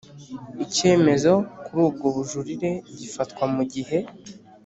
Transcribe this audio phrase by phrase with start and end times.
[0.63, 1.33] Icyemezo
[1.65, 2.69] kuri ubwo bujurire
[2.99, 3.97] gifatwa mu gihe